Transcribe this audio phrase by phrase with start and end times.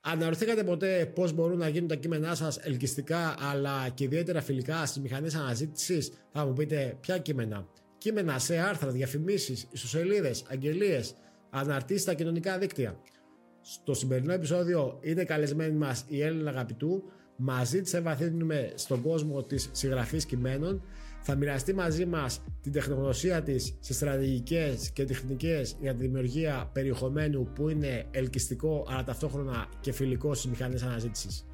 [0.00, 5.02] Αναρωτηθήκατε ποτέ πώς μπορούν να γίνουν τα κείμενά σας ελκυστικά αλλά και ιδιαίτερα φιλικά στις
[5.02, 7.66] μηχανές αναζήτησης, θα μου πείτε ποια κείμενα.
[7.98, 11.14] Κείμενα σε άρθρα, διαφημίσεις, ιστοσελίδες, αγγελίες,
[11.50, 13.00] αναρτήσεις στα κοινωνικά δίκτυα.
[13.60, 17.02] Στο σημερινό επεισόδιο είναι καλεσμένη μας η Έλληνα Αγαπητού.
[17.36, 20.82] Μαζί της ευαθύνουμε στον κόσμο της συγγραφής κειμένων
[21.30, 27.48] θα μοιραστεί μαζί μας την τεχνογνωσία της σε στρατηγικές και τεχνικές για τη δημιουργία περιεχομένου
[27.54, 31.46] που είναι ελκυστικό αλλά ταυτόχρονα και φιλικό στις μηχανές αναζήτησης.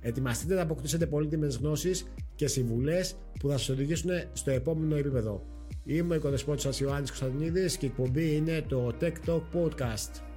[0.00, 5.46] Ετοιμαστείτε να αποκτήσετε πολύτιμες γνώσεις και συμβουλές που θα σας οδηγήσουν στο επόμενο επίπεδο.
[5.84, 10.31] Είμαι ο οικοδεσπότης σας Ιωάννης Κωνσταντινίδης και η εκπομπή είναι το Tech Talk Podcast.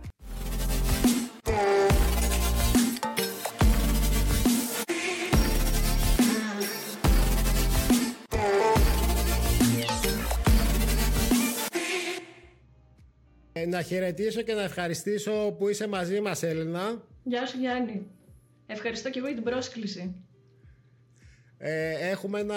[13.66, 17.04] Να χαιρετήσω και να ευχαριστήσω που είσαι μαζί μας Έλληνα.
[17.23, 18.08] Γεια σου Γιάννη.
[18.66, 20.16] Ευχαριστώ και εγώ για την πρόσκληση.
[21.58, 22.56] Ε, έχουμε ένα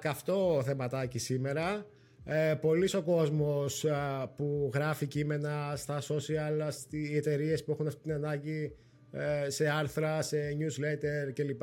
[0.00, 1.86] καυτό θεματάκι σήμερα.
[2.24, 3.84] Ε, Πολλοί ο κόσμος
[4.36, 8.76] που γράφει κείμενα στα social, στις εταιρείες που έχουν αυτή την ανάγκη
[9.12, 11.62] ε, σε άρθρα, σε newsletter κλπ.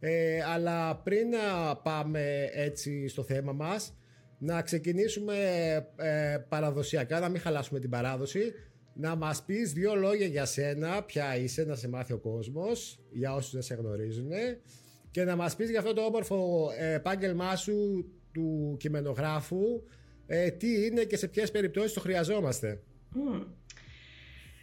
[0.00, 3.96] Ε, αλλά πριν να πάμε έτσι στο θέμα μας,
[4.38, 5.36] να ξεκινήσουμε
[5.96, 8.52] ε, παραδοσιακά, να μην χαλάσουμε την παράδοση.
[8.98, 13.34] Να μας πεις δύο λόγια για σένα, ποια είσαι, να σε μάθει ο κόσμος, για
[13.34, 14.30] όσους δεν σε γνωρίζουν
[15.16, 19.82] και να μας πεις για αυτό το όμορφο ε, επάγγελμά σου του κειμενογράφου,
[20.26, 22.82] ε, τι είναι και σε ποιες περιπτώσεις το χρειαζόμαστε.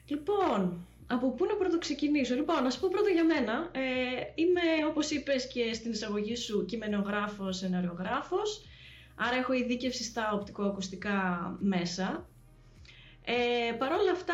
[0.06, 3.72] Λοιπόν, από πού να πρώτο ξεκινήσω; Λοιπόν, να σου πω πρώτα για μένα.
[3.72, 3.82] Ε,
[4.36, 8.66] είμαι, όπως είπες και στην εισαγωγή σου, κειμενογράφος, σεναριογράφος.
[9.16, 12.28] Άρα έχω ειδίκευση στα οπτικοακουστικά μέσα.
[13.25, 14.33] Ε, Παρ' όλα αυτά,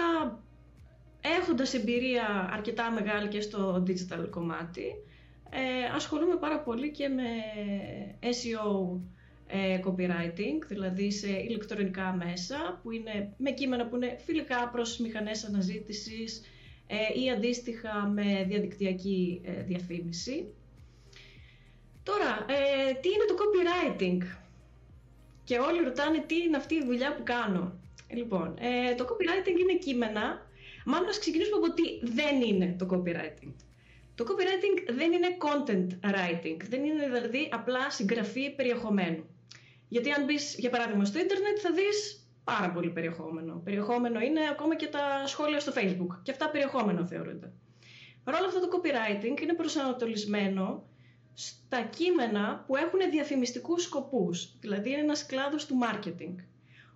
[1.22, 4.86] έχοντας εμπειρία αρκετά μεγάλη και στο digital κομμάτι,
[5.50, 7.24] ε, ασχολούμαι πάρα πολύ και με
[8.22, 9.00] SEO
[9.48, 15.46] ε, copywriting, δηλαδή σε ηλεκτρονικά μέσα, που είναι με κείμενα που είναι φιλικά προς μηχανές
[15.46, 16.42] αναζήτησης
[16.88, 20.46] ε, ή αντίστοιχα με διαδικτυακή ε, διαφήμιση.
[22.04, 22.46] Τώρα,
[23.02, 24.22] τι είναι το copywriting?
[25.50, 27.80] Και όλοι ρωτάνε τι είναι αυτή η δουλειά που κάνω.
[28.14, 30.48] Λοιπόν, ε, το copywriting είναι κείμενα.
[30.86, 33.54] Μάλλον να ξεκινήσουμε από τι δεν είναι το copywriting.
[34.16, 39.24] Το copywriting δεν είναι content writing, δεν είναι δηλαδή απλά συγγραφή περιεχομένου.
[39.88, 43.62] Γιατί αν μπεις, για παράδειγμα, στο ίντερνετ θα δεις πάρα πολύ περιεχόμενο.
[43.64, 47.52] Περιεχόμενο είναι ακόμα και τα σχόλια στο facebook και αυτά περιεχόμενο θεωρούνται.
[48.24, 50.89] Παρ' όλα αυτά το copywriting είναι προσανατολισμένο
[51.42, 54.54] στα κείμενα που έχουν διαφημιστικούς σκοπούς.
[54.60, 56.36] Δηλαδή είναι ένας κλάδος του marketing.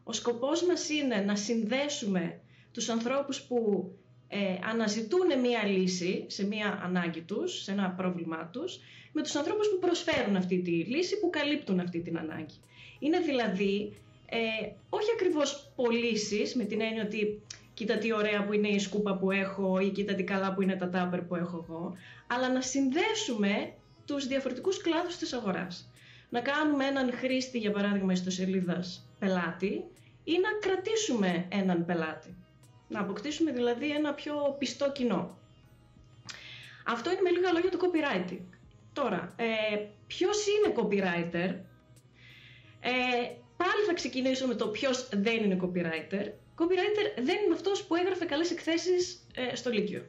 [0.03, 2.39] Ο σκοπός μας είναι να συνδέσουμε
[2.71, 3.91] τους ανθρώπους που
[4.27, 4.37] ε,
[4.69, 8.79] αναζητούν μία λύση σε μία ανάγκη τους, σε ένα πρόβλημά τους,
[9.11, 12.59] με τους ανθρώπους που προσφέρουν αυτή τη λύση, που καλύπτουν αυτή την ανάγκη.
[12.99, 13.93] Είναι δηλαδή
[14.25, 17.41] ε, όχι ακριβώς πωλήσεις με την έννοια ότι
[17.73, 20.75] κοίτα τι ωραία που είναι η σκούπα που έχω ή κοίτα τι καλά που είναι
[20.75, 21.93] τα τάπερ που έχω εγώ,
[22.27, 23.73] αλλά να συνδέσουμε
[24.05, 25.89] τους διαφορετικούς κλάδους της αγοράς.
[26.29, 29.83] Να κάνουμε έναν χρήστη, για παράδειγμα, ιστοσελίδας πελάτη
[30.23, 32.35] ή να κρατήσουμε έναν πελάτη.
[32.87, 35.37] Να αποκτήσουμε δηλαδή ένα πιο πιστό κοινό.
[36.85, 38.45] Αυτό είναι με λίγα λόγια το copywriting.
[38.93, 39.45] Τώρα, ε,
[40.07, 41.55] ποιος είναι copywriter?
[42.79, 42.91] Ε,
[43.57, 46.25] πάλι θα ξεκινήσω με το ποιος δεν είναι copywriter.
[46.57, 50.05] Copywriter δεν είναι αυτός που έγραφε καλές εκθέσεις ε, στο Λύκειο.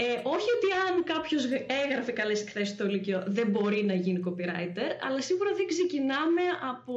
[0.00, 1.44] Ε, όχι ότι αν κάποιος
[1.84, 6.94] έγραφε καλές εκθέσεις στο Λύκειο δεν μπορεί να γίνει copywriter, αλλά σίγουρα δεν ξεκινάμε από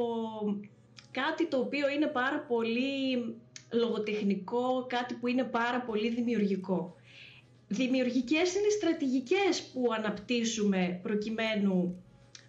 [1.10, 3.24] κάτι το οποίο είναι πάρα πολύ
[3.72, 6.96] λογοτεχνικό, κάτι που είναι πάρα πολύ δημιουργικό.
[7.68, 12.02] Δημιουργικές είναι οι στρατηγικές που αναπτύσσουμε προκειμένου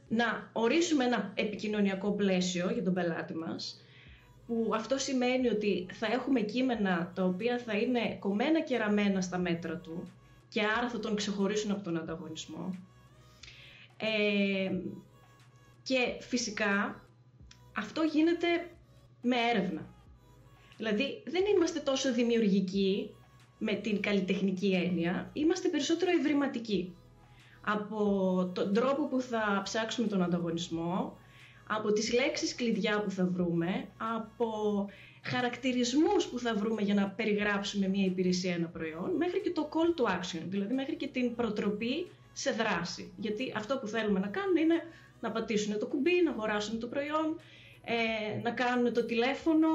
[0.08, 3.82] να ορίσουμε ένα επικοινωνιακό πλαίσιο για τον πελάτη μας,
[4.48, 9.38] που αυτό σημαίνει ότι θα έχουμε κείμενα τα οποία θα είναι κομμένα και ραμμένα στα
[9.38, 10.08] μέτρα του,
[10.54, 12.76] και άρα θα τον ξεχωρίσουν από τον ανταγωνισμό.
[13.98, 14.72] Ε,
[15.84, 17.02] και φυσικά
[17.78, 18.48] αυτό γίνεται
[19.22, 19.86] με έρευνα.
[20.78, 23.16] Δηλαδή δεν είμαστε τόσο δημιουργικοί
[23.58, 26.96] με την καλλιτεχνική έννοια, είμαστε περισσότερο ευρηματικοί.
[27.62, 31.18] Από τον τρόπο που θα ψάξουμε τον ανταγωνισμό,
[31.68, 34.48] από τις λέξεις κλειδιά που θα βρούμε, από
[35.24, 40.00] χαρακτηρισμούς που θα βρούμε για να περιγράψουμε μια υπηρεσία, ένα προϊόν, μέχρι και το call
[40.02, 43.12] to action, δηλαδή μέχρι και την προτροπή σε δράση.
[43.18, 44.84] Γιατί αυτό που θέλουμε να κάνουν είναι
[45.20, 47.40] να πατήσουν το κουμπί, να αγοράσουν το προϊόν,
[47.84, 49.68] ε, να κάνουν το τηλέφωνο,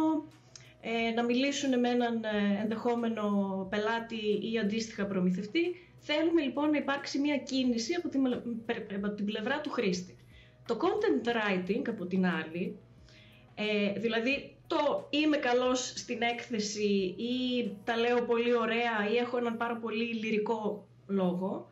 [0.80, 3.22] ε, να μιλήσουν με έναν ε, ενδεχόμενο
[3.70, 5.62] πελάτη ή αντίστοιχα προμηθευτή.
[5.98, 8.26] Θέλουμε λοιπόν να υπάρξει μια κίνηση από την,
[9.04, 10.16] από την πλευρά του χρήστη.
[10.66, 12.78] Το content writing από την άλλη,
[13.54, 17.36] ε, δηλαδή το είμαι καλός στην έκθεση ή
[17.84, 21.68] τα λέω πολύ ωραία ή έχω έναν πάρα πολύ λυρικό λόγο,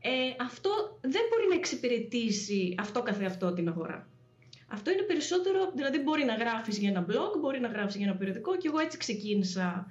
[0.00, 0.70] ε, αυτό
[1.00, 4.08] δεν μπορεί να εξυπηρετήσει αυτό καθεαυτό την αγορά.
[4.68, 8.16] Αυτό είναι περισσότερο, δηλαδή μπορεί να γράφεις για ένα blog, μπορεί να γράφεις για ένα
[8.16, 9.86] περιοδικό και εγώ έτσι ξεκίνησα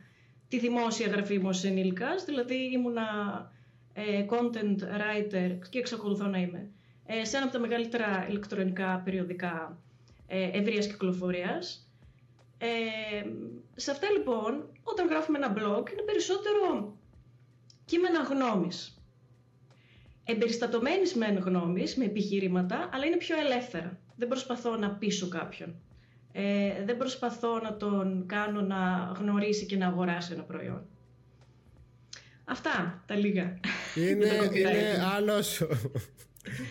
[0.48, 3.06] τη δημόσια γραφή μου ως ενήλικας, δηλαδή ήμουνα
[3.94, 6.70] ε, content writer και εξακολουθώ να είμαι
[7.06, 9.78] ε, σε ένα από τα μεγαλύτερα ηλεκτρονικά περιοδικά
[10.28, 11.89] ε, ευρείας κυκλοφορίας.
[12.62, 12.68] Ε,
[13.76, 16.98] σε αυτά λοιπόν, όταν γράφουμε ένα blog, είναι περισσότερο
[17.86, 19.02] κείμενα γνώμης.
[20.24, 24.00] Εμπεριστατωμένης μεν γνώμης, με επιχειρήματα, αλλά είναι πιο ελεύθερα.
[24.16, 25.76] Δεν προσπαθώ να πείσω κάποιον.
[26.32, 30.86] Ε, δεν προσπαθώ να τον κάνω να γνωρίσει και να αγοράσει ένα προϊόν.
[32.46, 33.60] Αυτά τα λίγα.
[33.96, 34.28] Είναι,
[34.60, 35.64] είναι άλλος,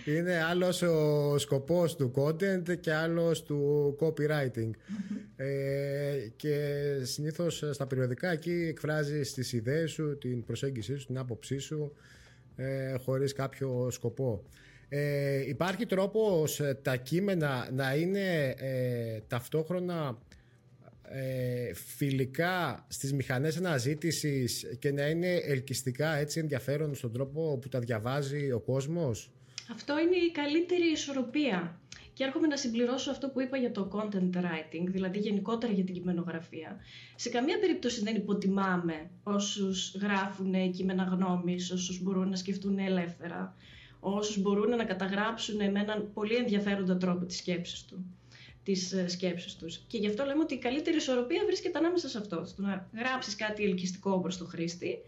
[0.04, 4.70] είναι άλλος ο σκοπός του content και άλλος του copywriting.
[5.36, 6.56] ε, και
[7.02, 11.92] συνήθως στα περιοδικά εκεί εκφράζεις τις ιδέες σου, την προσέγγιση σου, την άποψή σου
[12.56, 14.42] ε, χωρίς κάποιο σκοπό.
[14.88, 20.18] Ε, υπάρχει τρόπος ε, τα κείμενα να είναι ε, ταυτόχρονα
[21.10, 27.78] ε, φιλικά στις μηχανές αναζήτησης και να είναι ελκυστικά έτσι ενδιαφέρον στον τρόπο που τα
[27.78, 29.32] διαβάζει ο κόσμος;
[29.70, 31.80] Αυτό είναι η καλύτερη ισορροπία.
[32.12, 35.94] Και έρχομαι να συμπληρώσω αυτό που είπα για το content writing, δηλαδή γενικότερα για την
[35.94, 36.76] κειμενογραφία.
[37.16, 43.56] Σε καμία περίπτωση δεν υποτιμάμε όσους γράφουν κείμενα γνώμης, όσους μπορούν να σκεφτούν ελεύθερα,
[44.00, 48.18] όσους μπορούν να καταγράψουν με έναν πολύ ενδιαφέροντα τρόπο τις σκέψεις του
[48.68, 49.78] τις ε, σκέψεις τους.
[49.86, 52.44] Και γι' αυτό λέμε ότι η καλύτερη ισορροπία βρίσκεται ανάμεσα σε αυτό.
[52.44, 54.98] Στο να γράψεις κάτι ελκυστικό προς το χρήστη,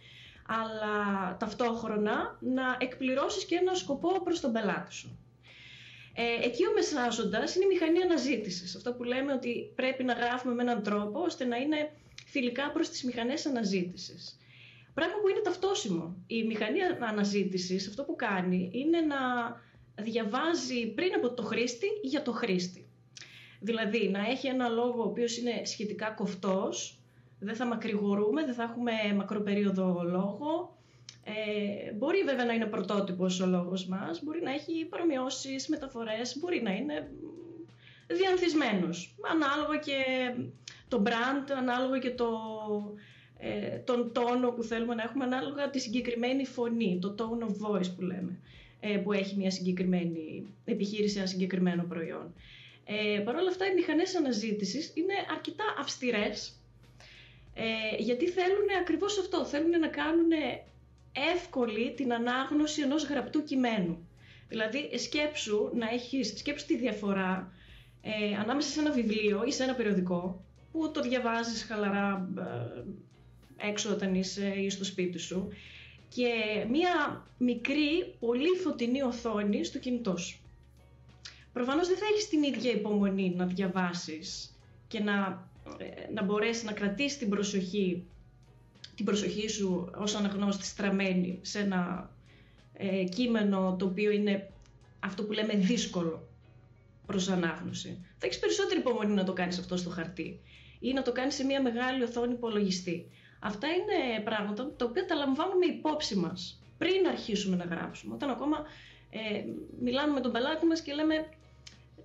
[0.50, 5.18] αλλά ταυτόχρονα να εκπληρώσεις και ένα σκοπό προς τον πελάτη σου.
[6.14, 8.76] Ε, εκεί ο μεσάζοντας είναι η μηχανή αναζήτησης.
[8.76, 11.90] Αυτό που λέμε ότι πρέπει να γράφουμε με έναν τρόπο ώστε να είναι
[12.26, 14.38] φιλικά προς τις μηχανές αναζήτησης.
[14.94, 16.16] Πράγμα που είναι ταυτόσιμο.
[16.26, 19.16] Η μηχανή αναζήτησης αυτό που κάνει είναι να
[20.02, 22.88] διαβάζει πριν από το χρήστη για το χρήστη.
[23.60, 26.99] Δηλαδή να έχει ένα λόγο ο οποίος είναι σχετικά κοφτός,
[27.40, 30.78] δεν θα μακρηγορούμε, δεν θα έχουμε μακροπερίοδο λόγο.
[31.24, 36.62] Ε, μπορεί βέβαια να είναι πρωτότυπος ο λόγος μας, μπορεί να έχει παρομοιώσεις, μεταφορές, μπορεί
[36.62, 37.10] να είναι
[38.06, 39.14] διανθισμένος.
[39.32, 40.02] Ανάλογα και
[40.88, 42.28] το brand, ανάλογα και το,
[43.38, 47.94] ε, τον τόνο που θέλουμε να έχουμε, ανάλογα τη συγκεκριμένη φωνή, το tone of voice
[47.96, 48.38] που λέμε,
[48.80, 52.34] ε, που έχει μια συγκεκριμένη επιχείρηση, ένα συγκεκριμένο προϊόν.
[52.84, 56.59] Ε, Παρ' όλα αυτά οι μηχανές αναζήτησης είναι αρκετά αυστηρές
[57.62, 60.30] ε, γιατί θέλουν ακριβώς αυτό, θέλουν να κάνουν
[61.34, 64.08] εύκολη την ανάγνωση ενός γραπτού κειμένου.
[64.48, 67.52] Δηλαδή σκέψου να έχεις, σκέψου τη διαφορά
[68.02, 73.90] ε, ανάμεσα σε ένα βιβλίο ή σε ένα περιοδικό που το διαβάζεις χαλαρά ε, έξω
[73.90, 75.48] όταν είσαι ή στο σπίτι σου
[76.08, 76.30] και
[76.70, 80.38] μία μικρή, πολύ φωτεινή οθόνη στο κινητό σου.
[81.52, 84.54] Προφανώς δεν θα έχεις την ίδια υπομονή να διαβάσεις
[84.88, 85.49] και να, ε,
[86.14, 88.04] να μπορέσει να κρατήσει την προσοχή,
[88.94, 92.10] την προσοχή σου ως αναγνώστης στραμμένη σε ένα
[92.72, 94.50] ε, κείμενο το οποίο είναι
[95.00, 96.28] αυτό που λέμε δύσκολο
[97.06, 98.04] προς ανάγνωση.
[98.18, 100.40] Θα έχεις περισσότερη υπομονή να το κάνεις αυτό στο χαρτί
[100.80, 103.06] ή να το κάνεις σε μια μεγάλη οθόνη υπολογιστή.
[103.40, 108.14] Αυτά είναι πράγματα τα οποία τα λαμβάνουμε υπόψη μας πριν αρχίσουμε να γράψουμε.
[108.14, 108.64] Όταν ακόμα
[109.10, 109.44] ε,
[109.80, 111.28] μιλάμε με τον πελάτη μας και λέμε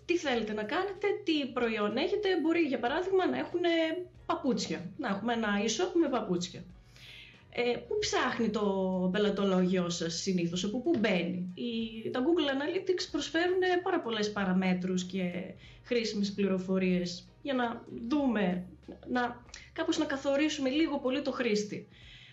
[0.06, 2.40] τι θέλετε να κάνετε, τι προϊόν έχετε.
[2.42, 3.62] Μπορεί για παράδειγμα να έχουν
[4.26, 6.64] παπούτσια, να έχουμε ένα e-shop με παπούτσια.
[7.58, 8.64] Ε, πού ψάχνει το
[9.12, 15.32] πελατολόγιο σας συνήθως, από πού μπαίνει; Οι, τα Google Analytics προσφέρουν πάρα πολλές παραμέτρους και
[15.84, 18.66] χρήσιμες πληροφορίες για να δούμε,
[19.08, 21.88] να, κάπως να καθορίσουμε λίγο πολύ το χρήστη.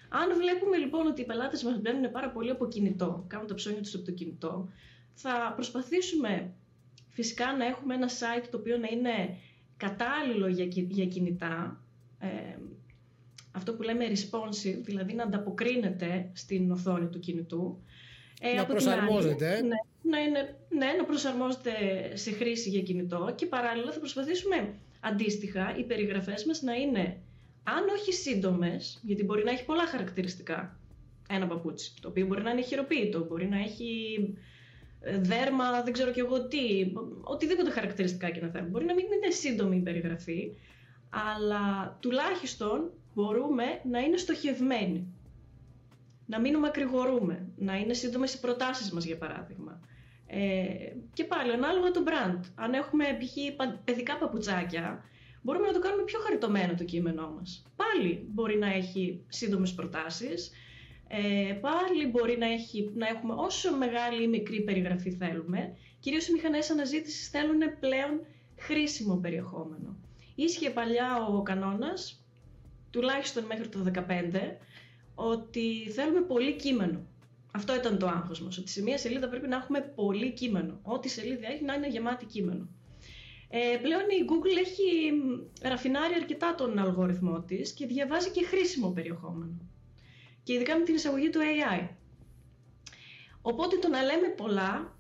[0.08, 3.80] Αν βλέπουμε λοιπόν ότι οι πελάτες μας μπαίνουν πάρα πολύ από κινητό, κάνουν τα ψώνια
[3.82, 4.68] τους από το κινητό,
[5.14, 6.52] θα προσπαθήσουμε
[7.12, 9.36] Φυσικά να έχουμε ένα site το οποίο να είναι
[9.76, 11.80] κατάλληλο για, για κινητά,
[12.18, 12.28] ε,
[13.52, 17.82] αυτό που λέμε responsive, δηλαδή να ανταποκρίνεται στην οθόνη του κινητού.
[18.40, 19.60] Ε, να προσαρμόζεται.
[19.62, 19.76] ναι,
[20.10, 21.72] να είναι, ναι, να προσαρμόζεται
[22.14, 27.16] σε χρήση για κινητό και παράλληλα θα προσπαθήσουμε αντίστοιχα οι περιγραφές μας να είναι
[27.62, 30.78] αν όχι σύντομες, γιατί μπορεί να έχει πολλά χαρακτηριστικά
[31.28, 34.18] ένα παπούτσι, το οποίο μπορεί να είναι χειροποίητο, μπορεί να έχει
[35.20, 36.58] δέρμα, δεν ξέρω κι εγώ τι,
[37.20, 38.70] οτιδήποτε χαρακτηριστικά και να θέλουμε.
[38.70, 40.52] Μπορεί να μην είναι σύντομη η περιγραφή,
[41.10, 45.06] αλλά τουλάχιστον μπορούμε να είναι στοχευμένοι.
[46.26, 49.80] Να μην μακρηγορούμε, να είναι σύντομες οι προτάσεις μας για παράδειγμα.
[50.26, 50.64] Ε,
[51.12, 52.40] και πάλι ανάλογα το brand.
[52.54, 53.64] Αν έχουμε π.χ.
[53.84, 55.04] παιδικά παπουτσάκια,
[55.42, 57.64] μπορούμε να το κάνουμε πιο χαριτωμένο το κείμενό μας.
[57.76, 60.50] Πάλι μπορεί να έχει σύντομες προτάσεις,
[61.14, 65.76] ε, πάλι μπορεί να, έχει, να έχουμε όσο μεγάλη ή μικρή περιγραφή θέλουμε.
[66.00, 68.20] Κυρίως οι μηχανές αναζήτησης θέλουν πλέον
[68.58, 69.96] χρήσιμο περιεχόμενο.
[70.34, 72.24] Ίσχυε παλιά ο κανόνας,
[72.90, 74.56] τουλάχιστον μέχρι το 2015,
[75.14, 77.06] ότι θέλουμε πολύ κείμενο.
[77.52, 80.78] Αυτό ήταν το άγχος μας, ότι σε μία σελίδα πρέπει να έχουμε πολύ κείμενο.
[80.82, 82.68] Ό,τι σελίδα έχει να είναι γεμάτη κείμενο.
[83.48, 85.12] Ε, πλέον η Google έχει
[85.62, 89.72] ραφινάρει αρκετά τον αλγοριθμό της και διαβάζει και χρήσιμο περιεχόμενο.
[90.42, 91.88] Και ειδικά με την εισαγωγή του AI.
[93.42, 94.96] Οπότε το να λέμε πολλά,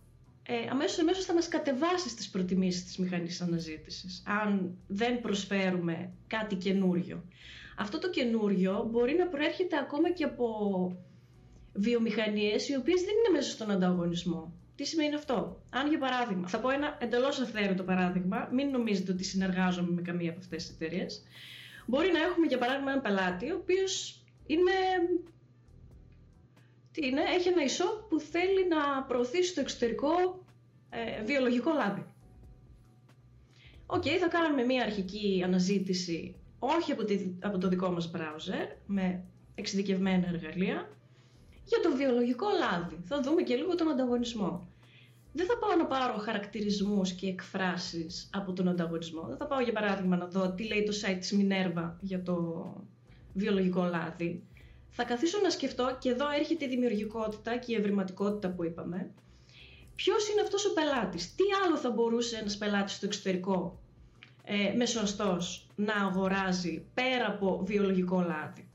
[0.46, 6.54] ε, αμέσως αμέσως θα μας κατεβάσει στις προτιμήσεις της μηχανής αναζήτησης, αν δεν προσφέρουμε κάτι
[6.54, 7.24] καινούριο.
[7.76, 10.46] Αυτό το καινούριο μπορεί να προέρχεται ακόμα και από
[11.72, 14.52] βιομηχανίες οι οποίες δεν είναι μέσα στον ανταγωνισμό.
[14.76, 19.24] Τι σημαίνει αυτό; Αν για παράδειγμα, θα πω ένα εντελώς αυθαίρετο παράδειγμα, μην νομίζετε ότι
[19.24, 21.22] συνεργάζομαι με καμία από αυτές τις εταιρείες.
[21.86, 24.70] Μπορεί να έχουμε για παράδειγμα έναν πελάτη, ο οποίος είναι.
[26.92, 30.44] Τι είναι, έχει ένα e-shop που θέλει να προωθήσει στο εξωτερικό
[30.90, 32.06] ε, βιολογικό λάδι.
[33.86, 37.02] OK, okay, θα κάνουμε μια αρχική αναζήτηση όχι από,
[37.40, 40.90] από το δικό μας browser, με εξειδικευμένα εργαλεία,
[41.64, 42.98] για το βιολογικό λάδι.
[43.04, 44.72] Θα δούμε και λίγο τον ανταγωνισμό
[45.32, 49.22] δεν θα πάω να πάρω χαρακτηρισμούς και εκφράσεις από τον ανταγωνισμό.
[49.28, 52.64] Δεν θα πάω για παράδειγμα να δω τι λέει το site της Minerva για το
[53.34, 54.42] βιολογικό λάδι.
[54.88, 59.10] Θα καθίσω να σκεφτώ και εδώ έρχεται η δημιουργικότητα και η ευρηματικότητα που είπαμε.
[59.94, 63.80] Ποιος είναι αυτός ο πελάτης, τι άλλο θα μπορούσε ένας πελάτης στο εξωτερικό
[64.44, 68.68] ε, μεσοαστός να αγοράζει πέρα από βιολογικό λάδι;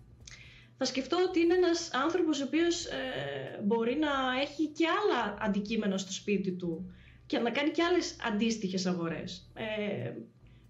[0.78, 5.98] Θα σκεφτώ ότι είναι ένας άνθρωπος ο οποίος ε, μπορεί να έχει και άλλα αντικείμενα
[5.98, 6.92] στο σπίτι του
[7.26, 9.50] και να κάνει και άλλες αντίστοιχες αγορές.
[9.54, 10.12] Ε,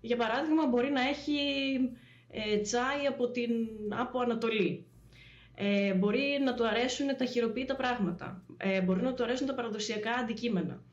[0.01, 1.33] για παράδειγμα, μπορεί να έχει
[2.45, 3.51] ε, τσάι από, την,
[3.89, 4.85] από Ανατολή.
[5.55, 8.43] Ε, μπορεί να του αρέσουν τα χειροποίητα πράγματα.
[8.57, 10.83] Ε, μπορεί να του αρέσουν τα παραδοσιακά αντικείμενα.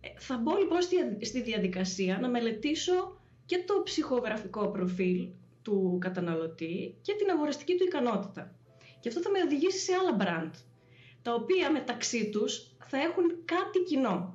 [0.00, 0.78] Ε, θα μπω λοιπόν
[1.20, 5.28] στη διαδικασία να μελετήσω και το ψυχογραφικό προφίλ
[5.62, 8.54] του καταναλωτή και την αγοραστική του ικανότητα.
[9.00, 10.50] Και αυτό θα με οδηγήσει σε άλλα brand,
[11.22, 14.34] τα οποία μεταξύ τους θα έχουν κάτι κοινό.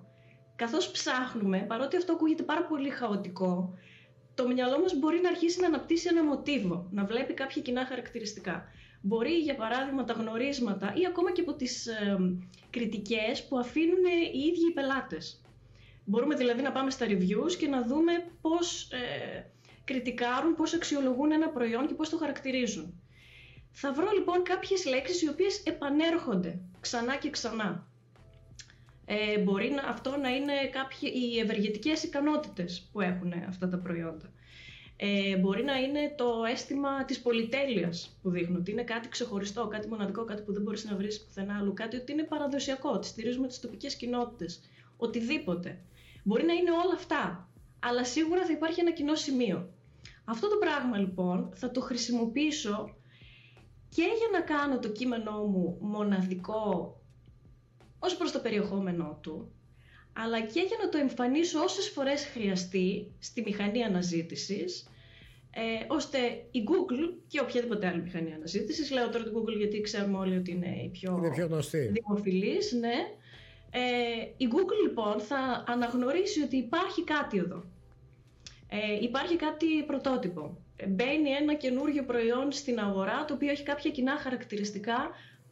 [0.56, 3.74] Καθώς ψάχνουμε, παρότι αυτό ακούγεται πάρα πολύ χαοτικό,
[4.42, 8.64] το μυαλό μας μπορεί να αρχίσει να αναπτύσσει ένα μοτίβο, να βλέπει κάποια κοινά χαρακτηριστικά.
[9.02, 12.18] Μπορεί, για παράδειγμα, τα γνωρίσματα ή ακόμα και από τις ε,
[12.70, 15.42] κριτικές που αφήνουν οι ίδιοι οι πελάτες.
[16.06, 19.46] Μπορούμε δηλαδή να πάμε στα reviews και να δούμε πώς ε,
[19.84, 23.02] κριτικάρουν, πώς αξιολογούν ένα προϊόν και πώς το χαρακτηρίζουν.
[23.72, 27.88] Θα βρω λοιπόν κάποιες λέξεις οι οποίες επανέρχονται ξανά και ξανά.
[29.14, 34.32] Ε, μπορεί να, αυτό να είναι κάποιοι, οι ευεργετικές ικανότητες που έχουν αυτά τα προϊόντα.
[34.96, 39.88] Ε, μπορεί να είναι το αίσθημα της πολυτέλειας που δείχνουν, ότι είναι κάτι ξεχωριστό, κάτι
[39.88, 43.48] μοναδικό, κάτι που δεν μπορείς να βρεις πουθενά άλλου, κάτι ότι είναι παραδοσιακό, ότι στηρίζουμε
[43.48, 44.62] τις τοπικές κοινότητες,
[44.98, 45.80] οτιδήποτε.
[46.24, 47.50] Μπορεί να είναι όλα αυτά,
[47.80, 49.70] αλλά σίγουρα θα υπάρχει ένα κοινό σημείο.
[50.26, 52.96] Αυτό το πράγμα λοιπόν θα το χρησιμοποιήσω
[53.90, 56.96] και για να κάνω το κείμενό μου μοναδικό
[58.04, 59.52] ως προς το περιεχόμενό του,
[60.14, 64.90] αλλά και για να το εμφανίσω όσες φορές χρειαστεί στη μηχανή αναζήτησης,
[65.54, 66.18] ε, ώστε
[66.52, 70.52] η Google και οποιαδήποτε άλλη μηχανή αναζήτησης, λέω τώρα την Google γιατί ξέρουμε όλοι ότι
[70.52, 72.96] είναι η πιο, είναι πιο δημοφιλής, ναι,
[73.72, 73.80] ε,
[74.38, 77.64] η Google λοιπόν θα αναγνωρίσει ότι υπάρχει κάτι εδώ.
[78.70, 84.18] Ε, υπάρχει κάτι πρωτότυπο μπαίνει ένα καινούργιο προϊόν στην αγορά το οποίο έχει κάποια κοινά
[84.18, 85.12] χαρακτηριστικά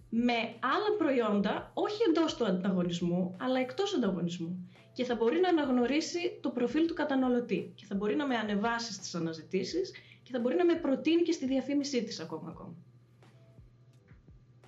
[0.09, 4.69] με άλλα προϊόντα, όχι εντός του ανταγωνισμού, αλλά εκτός ανταγωνισμού.
[4.93, 8.93] Και θα μπορεί να αναγνωρίσει το προφίλ του καταναλωτή και θα μπορεί να με ανεβάσει
[8.93, 9.91] στις αναζητήσεις
[10.23, 12.75] και θα μπορεί να με προτείνει και στη διαφήμισή της ακόμα ακόμα.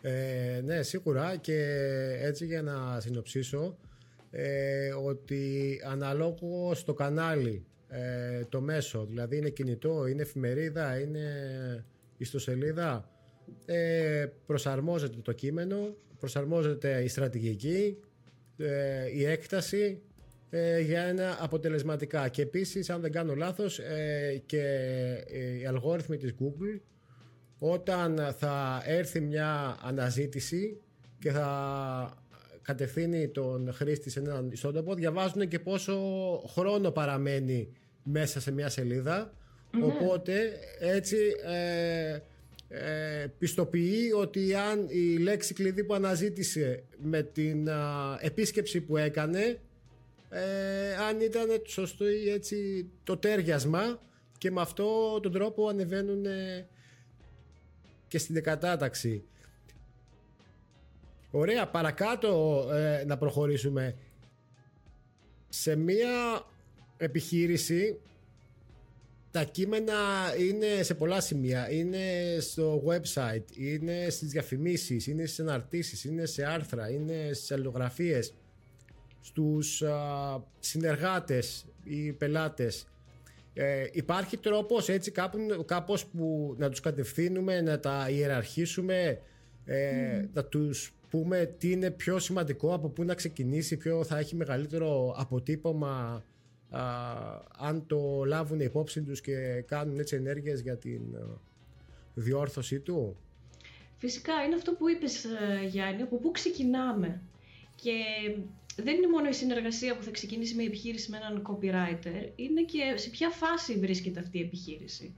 [0.02, 1.58] Ε, ναι, σίγουρα και
[2.22, 3.78] έτσι για να συνοψίσω
[4.32, 11.26] ε, ότι αναλόγως στο κανάλι ε, το μέσο, δηλαδή είναι κινητό, είναι εφημερίδα, είναι
[12.18, 13.10] ιστοσελίδα,
[13.66, 17.98] ε, προσαρμόζεται το κείμενο, προσαρμόζεται η στρατηγική,
[18.58, 20.02] ε, η έκταση
[20.50, 22.28] ε, για ένα αποτελεσματικά.
[22.28, 24.64] Και επίσης, αν δεν κάνω λάθος, ε, και
[25.62, 26.80] οι αλγόριθμοι της Google,
[27.60, 30.82] όταν θα έρθει μια αναζήτηση
[31.20, 32.24] και θα
[32.62, 35.98] κατευθύνει τον χρήστη σε έναν ιστότοπο, διαβάζουν και πόσο
[36.48, 37.70] χρόνο παραμένει
[38.04, 39.34] μέσα σε μια σελίδα
[39.80, 42.22] Οπότε έτσι ε, ε,
[43.38, 47.70] πιστοποιεί ότι αν η λέξη κλειδί που αναζήτησε με την
[48.20, 49.60] επίσκεψη που έκανε
[50.34, 54.00] ε, αν ήταν σωστό ή έτσι το τέριασμα
[54.38, 56.26] και με αυτό τον τρόπο ανεβαίνουν
[58.08, 59.24] και στην δεκατάταξη.
[61.32, 63.96] Ωραία, παρακάτω ε, να προχωρήσουμε.
[65.50, 66.46] Σε μία
[66.98, 68.00] επιχείρηση
[69.32, 69.94] τα κείμενα
[70.40, 71.72] είναι σε πολλά σημεία.
[71.72, 72.00] Είναι
[72.40, 78.34] στο website, είναι στις διαφημίσεις, είναι στις αναρτήσεις, είναι σε άρθρα, είναι στις αλληλογραφίες,
[79.22, 82.86] στους α, συνεργάτες ή πελάτες.
[83.54, 89.20] Ε, υπάρχει τρόπος έτσι κάπου, κάπως που να τους κατευθύνουμε, να τα ιεραρχήσουμε,
[89.66, 94.36] ε, να τους πούμε τι είναι πιο σημαντικό, από πού να ξεκινήσει, ποιο θα έχει
[94.36, 96.24] μεγαλύτερο αποτύπωμα
[97.58, 101.02] αν το λάβουν υπόψη τους και κάνουν έτσι ενέργειες για την
[102.14, 103.18] διόρθωσή του.
[103.98, 107.22] Φυσικά είναι αυτό που είπες ε, Γιάννη, από πού ξεκινάμε.
[107.76, 107.94] Και
[108.76, 112.94] δεν είναι μόνο η συνεργασία που θα ξεκινήσει με επιχείρηση με έναν copywriter, είναι και
[112.96, 115.16] σε ποια φάση βρίσκεται αυτή η επιχείρηση.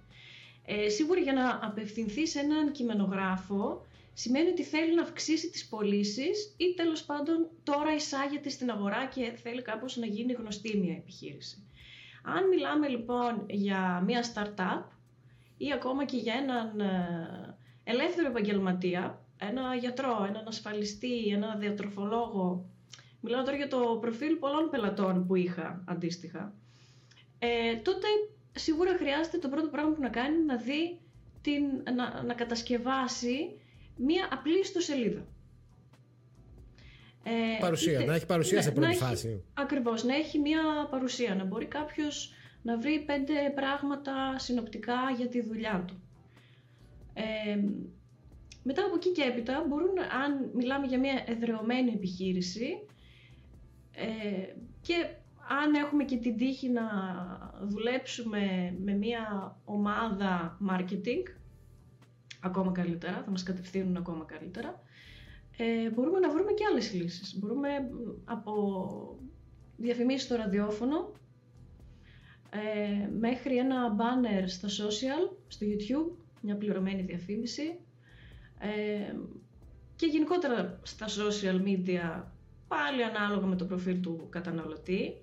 [0.65, 6.53] Ε, σίγουρα για να απευθυνθείς σε έναν κειμενογράφο σημαίνει ότι θέλει να αυξήσει τις πωλήσεις
[6.57, 11.67] ή τέλος πάντων τώρα εισάγεται στην αγορά και θέλει κάπως να γίνει γνωστή μια επιχείρηση.
[12.23, 14.83] Αν μιλάμε λοιπόν για μια startup
[15.57, 22.65] ή ακόμα και για έναν ε, ελεύθερο επαγγελματία, ένα γιατρό, έναν ασφαλιστή, ένα διατροφολόγο,
[23.21, 26.53] μιλάω τώρα για το προφίλ πολλών πελατών που είχα αντίστοιχα,
[27.39, 28.07] ε, τότε
[28.51, 30.99] σίγουρα χρειάζεται το πρώτο πράγμα που να κάνει να δει,
[31.41, 31.63] την,
[31.95, 33.59] να, να κατασκευάσει
[33.95, 35.27] μία απλή ιστοσελίδα.
[37.23, 39.43] Ε, παρουσία, να έχει παρουσία ναι, σε πρώτη φάση.
[39.53, 45.41] Ακριβώς, να έχει μία παρουσία, να μπορεί κάποιος να βρει πέντε πράγματα συνοπτικά για τη
[45.41, 46.01] δουλειά του.
[47.13, 47.59] Ε,
[48.63, 52.85] μετά από εκεί και έπειτα μπορούν, αν μιλάμε για μια εδρεωμένη επιχείρηση
[53.91, 54.93] ε, και
[55.61, 56.83] αν έχουμε και την τύχη να
[57.61, 61.23] δουλέψουμε με μια ομάδα marketing,
[62.43, 64.81] ακόμα καλύτερα, θα μας κατευθύνουν ακόμα καλύτερα,
[65.57, 67.39] ε, μπορούμε να βρούμε και άλλες λύσεις.
[67.39, 67.67] Μπορούμε
[68.25, 68.53] από
[69.77, 71.11] διαφημίσεις στο ραδιόφωνο,
[72.49, 77.79] ε, μέχρι ένα banner στα social, στο YouTube, μια πληρωμένη διαφήμιση
[78.59, 79.15] ε,
[79.95, 82.23] και γενικότερα στα social media
[82.67, 85.15] πάλι ανάλογα με το προφίλ του καταναλωτή.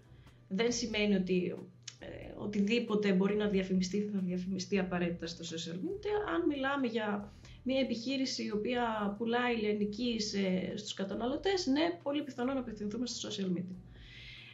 [0.48, 1.56] Δεν σημαίνει ότι
[2.02, 6.32] ε, οτιδήποτε μπορεί να διαφημιστεί θα διαφημιστεί απαραίτητα στο social media.
[6.34, 7.32] Αν μιλάμε για
[7.62, 13.28] μια επιχείρηση η οποία πουλάει λιανική σε, στους καταναλωτές, ναι, πολύ πιθανό να απευθυνθούμε στο
[13.28, 13.76] social media.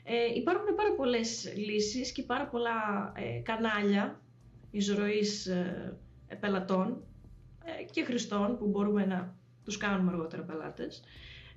[0.04, 4.20] Ε, υπάρχουν πάρα πολλές λύσεις και πάρα πολλά ε, κανάλια
[4.70, 5.98] εισρωής ε,
[6.40, 7.04] πελατών
[7.64, 11.02] ε, και χρηστών που μπορούμε να τους κάνουμε αργότερα πελάτες.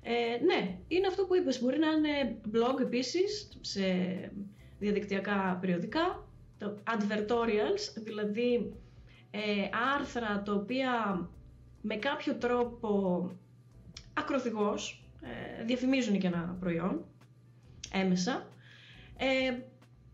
[0.02, 1.60] Ε, ναι, είναι αυτό που είπες.
[1.62, 3.82] Μπορεί να είναι blog επίσης σε
[4.80, 6.24] διαδικτυακά περιοδικά,
[6.58, 8.72] το advertorials, δηλαδή
[9.30, 9.40] ε,
[9.98, 10.90] άρθρα τα οποία
[11.80, 13.30] με κάποιο τρόπο
[14.14, 15.04] ακροθυγός
[15.60, 17.04] ε, διαφημίζουν και ένα προϊόν
[17.92, 18.46] έμεσα.
[19.16, 19.58] Ε,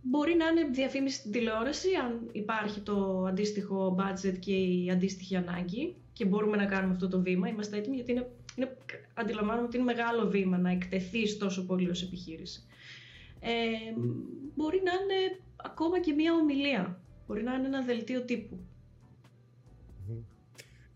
[0.02, 5.94] μπορεί να είναι διαφήμιση στην τηλεόραση αν υπάρχει το αντίστοιχο budget και η αντίστοιχη ανάγκη
[6.12, 7.48] και μπορούμε να κάνουμε αυτό το βήμα.
[7.48, 8.26] Είμαστε έτοιμοι γιατί είναι,
[8.56, 8.76] είναι,
[9.14, 12.66] αντιλαμβάνομαι ότι είναι μεγάλο βήμα να εκτεθεί τόσο πολύ ως επιχείρηση.
[13.40, 13.50] Ε,
[14.54, 17.00] μπορεί να είναι ακόμα και μία ομιλία.
[17.26, 18.58] Μπορεί να είναι ένα δελτίο τύπου.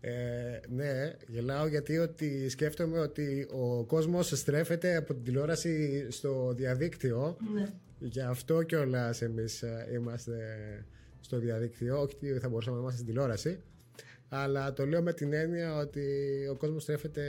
[0.03, 7.37] Ε, ναι, γελάω γιατί ότι σκέφτομαι ότι ο κόσμος στρέφεται από την τηλεόραση στο διαδίκτυο.
[7.53, 7.73] Ναι.
[7.99, 10.35] Γι' αυτό κιόλας εμείς ε, είμαστε
[11.19, 13.59] στο διαδίκτυο, όχι ότι θα μπορούσαμε να είμαστε στην τηλεόραση.
[14.29, 16.01] Αλλά το λέω με την έννοια ότι
[16.51, 17.23] ο κόσμος στρέφεται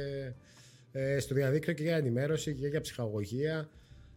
[0.93, 3.69] ε, στο διαδίκτυο και για ενημέρωση και για ψυχαγωγία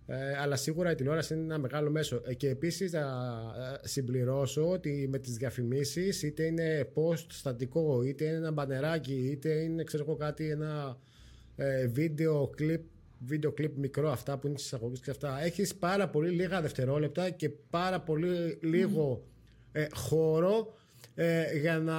[0.08, 2.22] ε, αλλά σίγουρα η τηλεόραση είναι ένα μεγάλο μέσο.
[2.26, 8.26] Ε, και επίσης θα ε, συμπληρώσω ότι με τις διαφημίσεις είτε είναι post στατικό, είτε
[8.26, 10.98] είναι ένα μπανεράκι, είτε είναι ξέρω κάτι, ένα
[11.90, 12.82] βίντεο κλιπ
[13.20, 17.30] βίντεο κλιπ μικρό αυτά που είναι στις εισαγωγές και αυτά έχεις πάρα πολύ λίγα δευτερόλεπτα
[17.30, 19.28] και πάρα πολύ λίγο
[19.94, 20.74] χώρο
[21.62, 21.96] για να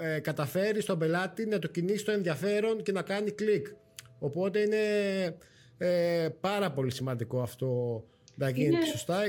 [0.00, 3.66] ε, καταφέρεις στον πελάτη να το κινήσει το ενδιαφέρον και να κάνει κλικ
[4.18, 4.76] οπότε είναι
[5.78, 8.84] ε, πάρα πολύ σημαντικό αυτό να γίνει είναι...
[8.84, 9.24] σωστά.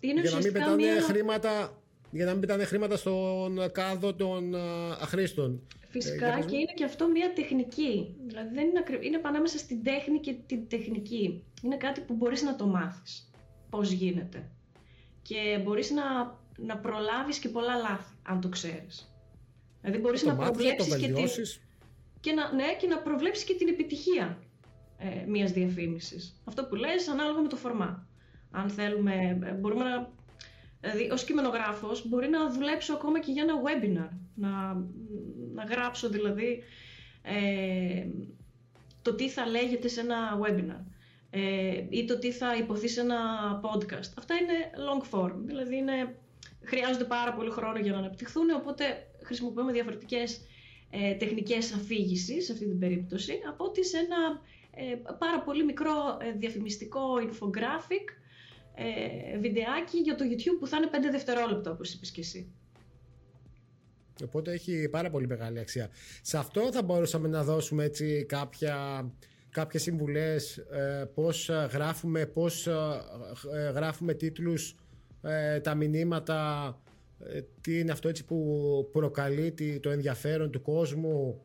[0.00, 1.02] Είναι για να μην πετάνε μια...
[1.02, 4.54] χρήματα για να μην πετάνε χρήματα στον κάδο των
[5.00, 5.66] αχρήστων.
[5.88, 8.14] Φυσικά ε, και είναι και αυτό μια τεχνική.
[8.26, 9.06] Δηλαδή δεν είναι, ακρι...
[9.06, 11.44] είναι πανάμεσα στην τέχνη και την τεχνική.
[11.62, 13.30] Είναι κάτι που μπορείς να το μάθεις
[13.70, 14.50] πώς γίνεται.
[15.22, 16.02] Και μπορείς να
[16.56, 19.14] να προλάβεις και πολλά λάθη, αν το ξέρεις.
[19.80, 21.26] Δηλαδή μπορείς να προβλέψεις και, την...
[22.20, 24.38] και, να, ναι, και να προβλέψεις και την επιτυχία
[24.98, 26.40] ε, μιας διαφήμισης.
[26.44, 28.06] Αυτό που λες ανάλογα με το φορμά.
[28.50, 30.10] Αν θέλουμε, ε, μπορούμε να...
[30.80, 34.08] Δηλαδή, ως κειμενογράφος μπορεί να δουλέψω ακόμα και για ένα webinar.
[34.34, 34.74] Να,
[35.54, 36.62] να γράψω δηλαδή
[37.22, 38.06] ε,
[39.02, 40.84] το τι θα λέγεται σε ένα webinar
[41.36, 43.20] ε, ή το τι θα υποθεί σε ένα
[43.64, 44.10] podcast.
[44.18, 46.16] Αυτά είναι long form, δηλαδή είναι,
[46.62, 48.84] χρειάζονται πάρα πολύ χρόνο για να αναπτυχθούν, οπότε
[49.22, 50.40] χρησιμοποιούμε διαφορετικές
[50.90, 54.63] ε, τεχνικές αφήγησης σε αυτή την περίπτωση, από ότι σε ένα ε,
[55.18, 58.06] πάρα πολύ μικρό ε, διαφημιστικό infographic
[58.74, 62.52] ε, βιντεάκι για το YouTube που θα είναι 5 δευτερόλεπτα, όπως είπες και εσύ.
[64.24, 65.90] Οπότε έχει πάρα πολύ μεγάλη αξία.
[66.22, 69.06] Σε αυτό θα μπορούσαμε να δώσουμε έτσι κάποια,
[69.50, 74.76] κάποιες συμβουλές ε, πώς γράφουμε, πώς ε, γράφουμε τίτλους,
[75.22, 76.68] ε, τα μηνύματα,
[77.26, 81.40] ε, τι είναι αυτό έτσι που προκαλεί το ενδιαφέρον του κόσμου.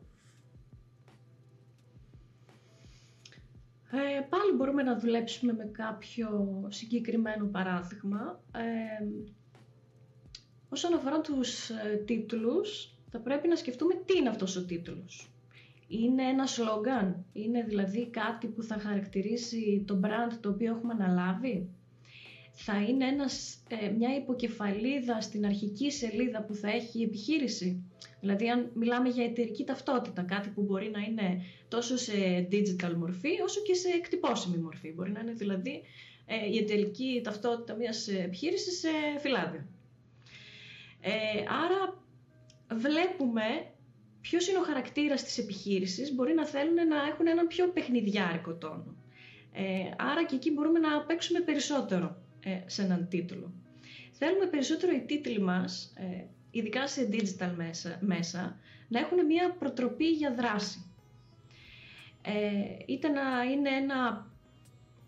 [3.92, 6.28] Ε, πάλι μπορούμε να δουλέψουμε με κάποιο
[6.70, 8.40] συγκεκριμένο παράδειγμα.
[10.68, 15.30] Όσον αφορά τους ε, τίτλους, θα πρέπει να σκεφτούμε τι είναι αυτός ο τίτλος.
[15.88, 21.68] Είναι ένα σλόγκαν, είναι δηλαδή κάτι που θα χαρακτηρίσει το brand το οποίο έχουμε αναλάβει;
[22.52, 27.84] Θα είναι ένας, ε, μια υποκεφαλίδα στην αρχική σελίδα που θα έχει η επιχείρηση.
[28.20, 32.12] Δηλαδή αν μιλάμε για εταιρική ταυτότητα, κάτι που μπορεί να είναι τόσο σε
[32.52, 34.92] digital μορφή όσο και σε εκτυπώσιμη μορφή.
[34.92, 35.82] Μπορεί να είναι δηλαδή
[36.26, 39.64] ε, η εταιρική ταυτότητα μιας επιχείρησης σε φυλάδιο.
[41.00, 41.10] Ε,
[41.64, 42.02] άρα
[42.72, 43.42] βλέπουμε
[44.20, 48.94] ποιος είναι ο χαρακτήρας της επιχείρησης, μπορεί να θέλουν να έχουν έναν πιο παιχνιδιάρικο τόνο.
[49.52, 49.62] Ε,
[49.98, 53.52] άρα και εκεί μπορούμε να παίξουμε περισσότερο ε, σε έναν τίτλο.
[54.12, 60.10] Θέλουμε περισσότερο οι τίτλοι μας, ε, ειδικά σε digital μέσα, μέσα, να έχουν μια προτροπή
[60.10, 60.84] για δράση.
[62.22, 62.32] Ε,
[62.86, 64.30] είτε να είναι ένα...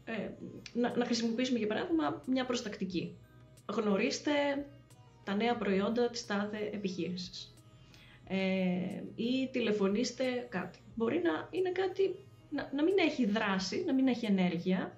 [0.05, 0.29] Ε,
[0.73, 3.17] να, να χρησιμοποιήσουμε για παράδειγμα μια προστακτική.
[3.73, 4.33] Γνωρίστε
[5.25, 7.57] τα νέα προϊόντα της τάδε επιχείρησης.
[8.29, 10.79] Ε, ή τηλεφωνήστε κάτι.
[10.95, 12.15] Μπορεί να είναι κάτι,
[12.51, 14.97] να, να μην έχει δράση, να μην έχει ενέργεια,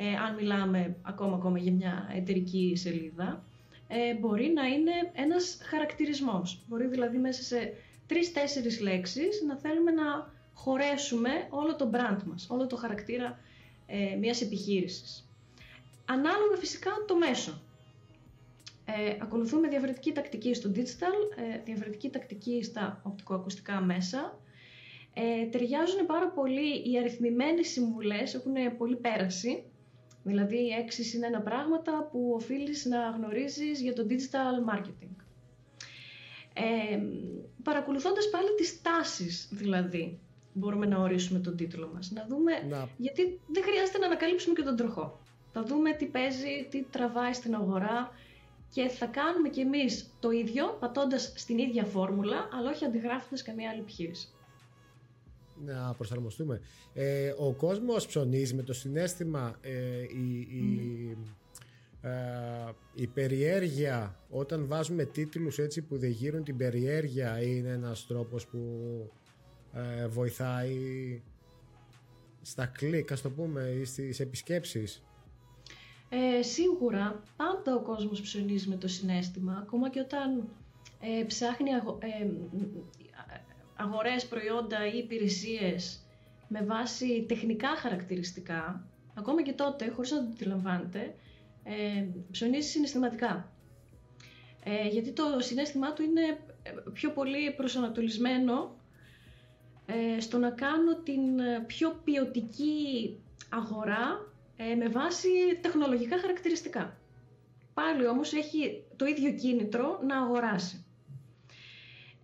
[0.00, 3.44] ε, αν μιλάμε ακόμα, ακόμα για μια εταιρική σελίδα,
[3.88, 6.62] ε, μπορεί να είναι ένας χαρακτηρισμός.
[6.68, 7.72] Μπορεί δηλαδή μέσα σε
[8.06, 13.38] τρεις-τέσσερις λέξεις να θέλουμε να χωρέσουμε όλο το brand μας, όλο το χαρακτήρα
[13.86, 15.28] ε, μιας επιχείρησης.
[16.04, 17.60] Ανάλογα φυσικά το μέσο.
[18.84, 24.38] Ε, ακολουθούμε διαφορετική τακτική στο digital, ε, διαφορετική τακτική στα οπτικοακουστικά μέσα.
[25.14, 29.62] Ε, ταιριάζουν πάρα πολύ οι αριθμημένες συμβουλές, έχουν πολύ πέραση.
[30.28, 35.14] Δηλαδή, έξι είναι ένα πράγματα που οφείλεις να γνωρίζεις για το digital marketing.
[36.52, 36.98] Ε,
[37.62, 40.18] παρακολουθώντας πάλι τις τάσεις, δηλαδή,
[40.52, 42.10] μπορούμε να ορίσουμε τον τίτλο μας.
[42.10, 42.52] Να δούμε,
[42.96, 45.20] γιατί δεν χρειάζεται να ανακαλύψουμε και τον τροχό.
[45.52, 48.10] Θα δούμε τι παίζει, τι τραβάει στην αγορά,
[48.74, 53.70] και θα κάνουμε κι εμείς το ίδιο πατώντας στην ίδια φόρμουλα αλλά όχι αντιγράφοντας καμία
[53.70, 54.28] άλλη επιχείρηση.
[55.64, 56.60] Να προσαρμοστούμε.
[56.94, 61.16] Ε, ο κόσμος ψωνίζει με το συνέστημα ε, η, η,
[62.00, 62.10] ε,
[62.94, 68.58] η περιέργεια όταν βάζουμε τίτλους έτσι που δεν γύρουν την περιέργεια είναι ένας τρόπος που
[69.72, 70.76] ε, βοηθάει
[72.42, 75.02] στα κλικ ας το πούμε ή στις επισκέψεις
[76.08, 80.48] ε, σίγουρα πάντα ο κόσμος ψωνίζει με το συνέστημα, ακόμα και όταν
[81.00, 82.26] ε, ψάχνει αγο, ε,
[83.78, 86.00] αγορές, προϊόντα ή υπηρεσίες
[86.48, 91.14] με βάση τεχνικά χαρακτηριστικά, ακόμα και τότε, χωρίς να το αντιλαμβάνεται,
[91.64, 93.52] ε, ψωνίζει συναισθηματικά.
[94.64, 96.22] Ε, γιατί το συνέστημά του είναι
[96.62, 98.76] ε, πιο πολύ προσανατολισμένο
[99.86, 101.20] ε, στο να κάνω την
[101.66, 103.16] πιο ποιοτική
[103.48, 105.28] αγορά ε, με βάση
[105.60, 106.96] τεχνολογικά χαρακτηριστικά.
[107.74, 110.84] Πάλι όμως έχει το ίδιο κίνητρο να αγοράσει.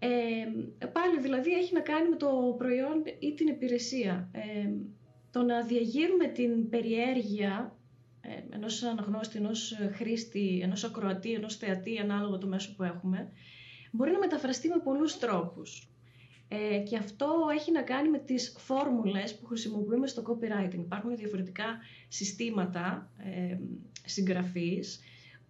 [0.06, 4.30] Ε, πάλι δηλαδή έχει να κάνει με το προϊόν ή την υπηρεσία.
[4.32, 4.70] Ε,
[5.30, 7.76] το να διαγείρουμε την περιέργεια
[8.20, 13.32] ε, ενός αναγνώστη, ενός χρήστη, ενός ακροατή, ενός θεατή, ανάλογα το μέσο που έχουμε,
[13.90, 15.88] μπορεί να μεταφραστεί με πολλούς τρόπους.
[16.48, 20.78] Ε, και αυτό έχει να κάνει με τις φόρμουλες που χρησιμοποιούμε στο copywriting.
[20.78, 23.58] Υπάρχουν διαφορετικά συστήματα ε,
[24.04, 25.00] συγγραφής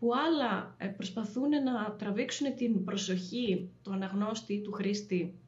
[0.04, 5.38] που άλλα ε, προσπαθούν να τραβήξουν την προσοχή του αναγνώστη, του χρήστη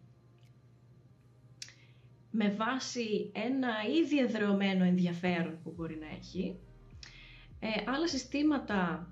[2.31, 3.69] με βάση ένα
[4.03, 6.57] ήδη εδρεωμένο ενδιαφέρον που μπορεί να έχει.
[7.59, 9.11] Ε, άλλα συστήματα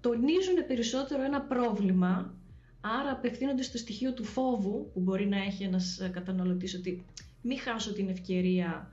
[0.00, 2.34] τονίζουν περισσότερο ένα πρόβλημα,
[2.80, 7.04] άρα απευθύνονται στο στοιχείο του φόβου που μπορεί να έχει ένας καταναλωτής ότι
[7.42, 8.90] μην χάσω την ευκαιρία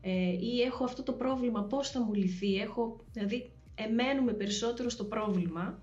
[0.00, 5.04] ε, ή έχω αυτό το πρόβλημα, πώς θα μου λυθεί, έχω, δηλαδή εμένουμε περισσότερο στο
[5.04, 5.82] πρόβλημα,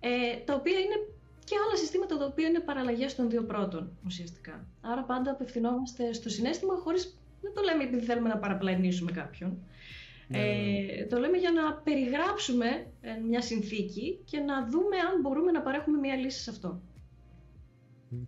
[0.00, 1.06] ε, τα οποία είναι
[1.44, 4.66] και άλλα συστήματα τα οποία είναι παραλλαγές των δύο πρώτων ουσιαστικά.
[4.80, 9.58] Άρα πάντα απευθυνόμαστε στο συνέστημα χωρίς, δεν το λέμε επειδή θέλουμε να παραπλανήσουμε κάποιον,
[10.28, 11.00] ναι, ναι, ναι.
[11.00, 12.66] Ε, το λέμε για να περιγράψουμε
[13.00, 16.80] ε, μια συνθήκη και να δούμε αν μπορούμε να παρέχουμε μια λύση σε αυτό.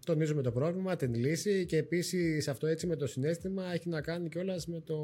[0.06, 4.28] Τονίζουμε το πρόβλημα, την λύση και επίσης αυτό έτσι με το συνέστημα έχει να κάνει
[4.28, 4.96] κιόλας με το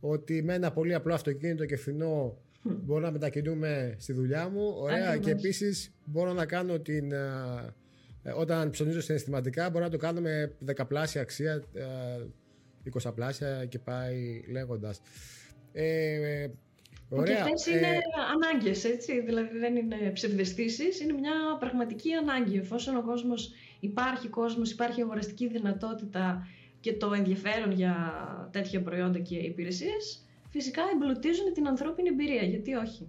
[0.00, 2.38] ότι με ένα πολύ απλό αυτοκίνητο και φθηνό
[2.84, 4.74] μπορώ να μετακινούμε στη δουλειά μου.
[4.76, 5.16] Ωραία.
[5.16, 7.12] Και επίσης μπορώ να κάνω την.
[7.12, 11.62] Ε, όταν ψωνίζω συναισθηματικά, μπορώ να το κάνω με δεκαπλάσια αξία,
[12.82, 15.00] εικοσαπλάσια και πάει λέγοντας.
[15.72, 16.48] Ε,
[17.08, 17.34] ωραία.
[17.34, 18.00] Και αυτές είναι ε,
[18.34, 22.58] ανάγκες, έτσι, δηλαδή δεν είναι ψευδεστήσεις, είναι μια πραγματική ανάγκη.
[22.58, 26.46] Εφόσον ο κόσμος υπάρχει κόσμος, υπάρχει αγοραστική δυνατότητα
[26.80, 27.94] και το ενδιαφέρον για
[28.52, 30.25] τέτοια προϊόντα και υπηρεσίες,
[30.56, 33.08] φυσικά εμπλουτίζουν την ανθρώπινη εμπειρία, γιατί όχι.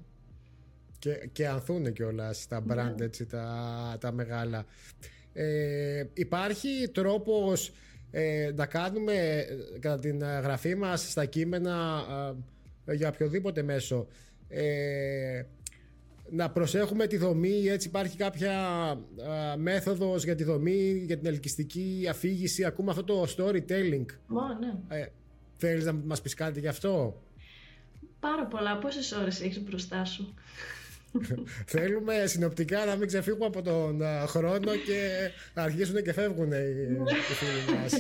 [1.00, 2.74] Και, και ανθούν κιόλας τα ναι.
[2.74, 4.66] brand, έτσι, τα, τα μεγάλα.
[5.34, 7.72] Ε, υπάρχει τρόπος
[8.12, 12.06] ε, να κάνουμε ε, κατά την γραφή μας στα κείμενα
[12.86, 14.08] ε, για οποιοδήποτε μέσο
[14.48, 15.42] ε,
[16.30, 18.98] να προσέχουμε τη δομή έτσι υπάρχει κάποια α,
[19.58, 24.98] μέθοδος για τη δομή για την ελκυστική αφήγηση ακούμε αυτό το storytelling Μα, ναι.
[24.98, 25.06] ε,
[25.58, 27.22] θέλεις να μας πεις κάτι γι' αυτό;
[28.30, 28.78] Πάρα πολλά.
[28.78, 30.34] Πόσες ώρες έχεις μπροστά σου;
[31.76, 36.98] Θέλουμε συνοπτικά να μην ξεφύγουμε από τον χρόνο και να αρχίσουν και φεύγουν οι,
[37.40, 37.94] φίλοι μας.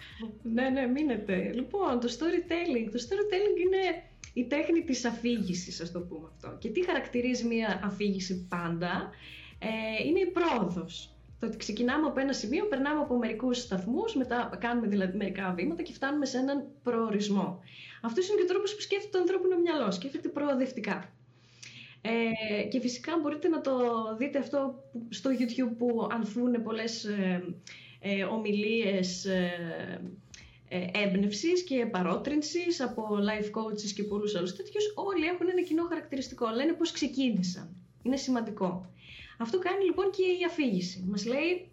[0.54, 1.50] ναι, ναι, μείνετε.
[1.54, 2.88] Λοιπόν, το storytelling.
[2.92, 6.56] Το storytelling είναι η τέχνη της αφήγησης, ας το πούμε αυτό.
[6.58, 9.10] Και τι χαρακτηρίζει μια αφήγηση πάντα,
[9.58, 11.14] ε, είναι η πρόοδος.
[11.40, 15.82] Το ότι ξεκινάμε από ένα σημείο, περνάμε από μερικούς σταθμούς, μετά κάνουμε δηλαδή μερικά βήματα
[15.82, 17.60] και φτάνουμε σε έναν προορισμό.
[18.04, 19.90] Αυτός είναι και ο τρόπος που σκέφτεται το ανθρώπινο μυαλό.
[19.90, 21.12] Σκέφτεται προοδευτικά.
[22.00, 23.72] Ε, και φυσικά μπορείτε να το
[24.18, 27.54] δείτε αυτό στο YouTube που ανθούν πολλές ε,
[28.00, 29.50] ε, ομιλίες ε,
[30.68, 34.92] ε, έμπνευσης και παρότρινσης από life coaches και πολλούς άλλους τέτοιους.
[34.94, 36.48] Όλοι έχουν ένα κοινό χαρακτηριστικό.
[36.48, 37.76] Λένε πώς ξεκίνησαν.
[38.02, 38.90] Είναι σημαντικό.
[39.38, 41.04] Αυτό κάνει λοιπόν και η αφήγηση.
[41.08, 41.70] Μας λέει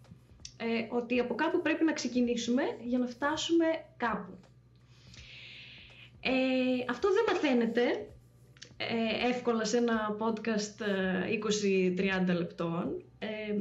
[0.56, 3.64] ε, ότι από κάπου πρέπει να ξεκινήσουμε για να φτάσουμε
[3.96, 4.38] κάπου.
[6.24, 6.30] Ε,
[6.90, 7.82] αυτό δεν μαθαίνεται
[8.76, 10.82] ε, εύκολα σε ένα podcast
[12.24, 13.02] 20-30 ε, λεπτών.
[13.18, 13.54] Ε,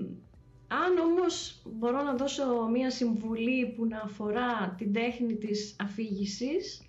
[0.68, 6.82] αν όμως μπορώ να δώσω μία συμβουλή που να αφορά την τέχνη της αφήγησης,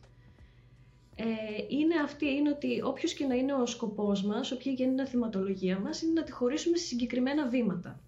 [1.17, 1.25] ε,
[1.69, 5.07] είναι αυτή, είναι ότι όποιος και να είναι ο σκοπός μας, όποια και είναι η
[5.07, 8.01] θεματολογία μας, είναι να τη χωρίσουμε σε συγκεκριμένα βήματα.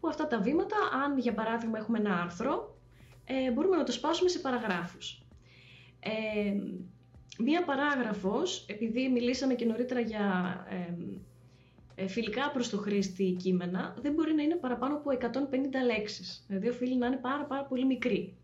[0.00, 2.78] Που αυτά τα βήματα, αν για παράδειγμα έχουμε ένα άρθρο,
[3.24, 5.22] ε, μπορούμε να το σπάσουμε σε παραγράφους.
[6.00, 6.54] Ε,
[7.42, 10.56] μία παράγραφος, επειδή μιλήσαμε και νωρίτερα για
[11.94, 15.26] ε, φιλικά προς το χρήστη κείμενα, δεν μπορεί να είναι παραπάνω από 150
[15.86, 16.44] λέξεις.
[16.46, 18.34] Δηλαδή οφείλει να είναι πάρα, πάρα πολύ μικρή.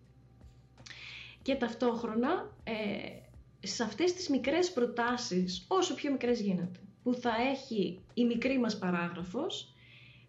[1.43, 8.01] Και ταυτόχρονα, ε, σε αυτές τις μικρές προτάσεις, όσο πιο μικρές γίνεται, που θα έχει
[8.15, 9.75] η μικρή μας παράγραφος,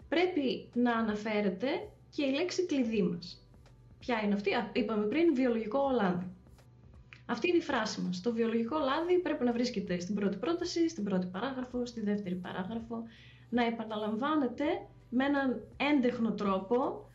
[0.07, 1.67] πρέπει να αναφέρεται
[2.15, 3.47] και η λέξη κλειδί μας.
[3.99, 6.25] Ποια είναι αυτή, είπαμε πριν, βιολογικό Ολλάνδι.
[7.29, 8.21] Αυτή είναι η φράση μας.
[8.21, 13.03] Το βιολογικό λάδι πρέπει να βρίσκεται στην πρώτη πρόταση, στην πρώτη παράγραφο, στη δεύτερη παράγραφο,
[13.49, 14.63] να επαναλαμβάνεται
[15.09, 17.09] με έναν έντεχνο τρόπο,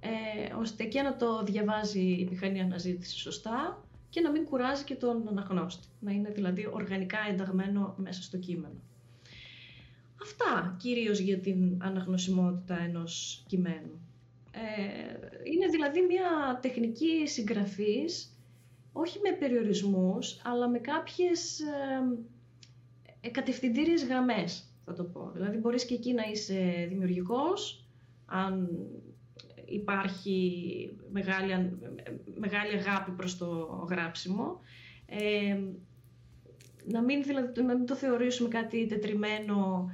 [0.00, 4.94] ε, ώστε και να το διαβάζει η μηχανή αναζήτηση σωστά και να μην κουράζει και
[4.94, 5.86] τον αναγνώστη.
[6.00, 8.80] Να είναι δηλαδή οργανικά ενταγμένο μέσα στο κείμενο.
[10.22, 14.00] Αυτά κυρίως για την αναγνωσιμότητα ενός κειμένου.
[14.50, 18.33] Ε, είναι δηλαδή μια τεχνική συγγραφής
[18.96, 21.60] όχι με περιορισμούς, αλλά με κάποιες
[23.20, 25.30] ε, κατευθυντήριες γραμμές, θα το πω.
[25.34, 27.88] Δηλαδή μπορείς και εκεί να είσαι δημιουργικός,
[28.26, 28.68] αν
[29.64, 30.38] υπάρχει
[31.12, 31.78] μεγάλη,
[32.34, 33.46] μεγάλη αγάπη προς το
[33.90, 34.60] γράψιμο.
[35.06, 35.58] Ε,
[36.84, 39.90] να, μην, δηλαδή, να μην το θεωρήσουμε κάτι τετριμένο,